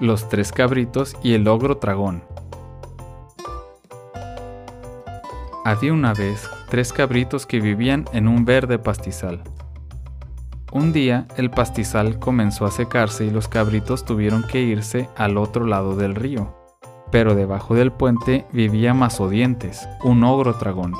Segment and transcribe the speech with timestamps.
[0.00, 2.24] Los tres cabritos y el ogro tragón.
[5.62, 9.42] Había una vez tres cabritos que vivían en un verde pastizal.
[10.72, 15.66] Un día el pastizal comenzó a secarse y los cabritos tuvieron que irse al otro
[15.66, 16.56] lado del río.
[17.10, 20.94] Pero debajo del puente vivía Mazodientes, un ogro tragón.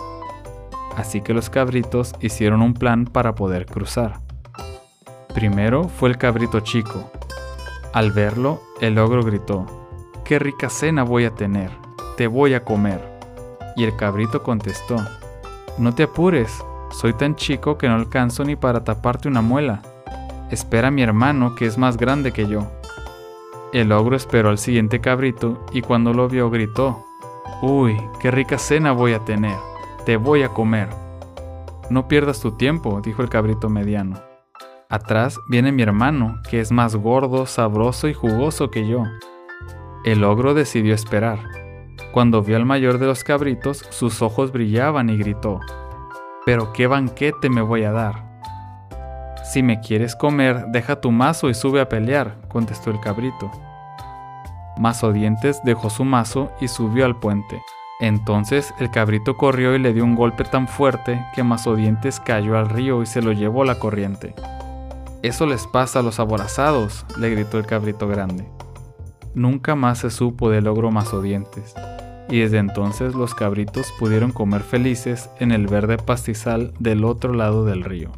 [0.94, 4.20] Así que los cabritos hicieron un plan para poder cruzar.
[5.32, 7.10] Primero fue el cabrito chico.
[7.92, 9.66] Al verlo, el ogro gritó,
[10.24, 11.72] ¡Qué rica cena voy a tener!
[12.16, 13.00] Te voy a comer.
[13.74, 14.96] Y el cabrito contestó,
[15.76, 19.82] No te apures, soy tan chico que no alcanzo ni para taparte una muela.
[20.52, 22.70] Espera a mi hermano que es más grande que yo.
[23.72, 27.04] El ogro esperó al siguiente cabrito y cuando lo vio gritó,
[27.60, 29.56] Uy, qué rica cena voy a tener,
[30.06, 30.88] te voy a comer.
[31.88, 34.29] No pierdas tu tiempo, dijo el cabrito mediano.
[34.90, 39.04] Atrás viene mi hermano, que es más gordo, sabroso y jugoso que yo.
[40.04, 41.38] El ogro decidió esperar.
[42.12, 45.60] Cuando vio al mayor de los cabritos, sus ojos brillaban y gritó,
[46.44, 48.28] Pero qué banquete me voy a dar.
[49.44, 53.48] Si me quieres comer, deja tu mazo y sube a pelear, contestó el cabrito.
[54.76, 57.62] Mazo Dientes dejó su mazo y subió al puente.
[58.00, 62.58] Entonces el cabrito corrió y le dio un golpe tan fuerte que Mazo Dientes cayó
[62.58, 64.34] al río y se lo llevó la corriente.
[65.22, 68.48] Eso les pasa a los aborazados, le gritó el cabrito grande.
[69.34, 71.74] Nunca más se supo del ogro mazodientes,
[72.30, 77.66] y desde entonces los cabritos pudieron comer felices en el verde pastizal del otro lado
[77.66, 78.12] del río.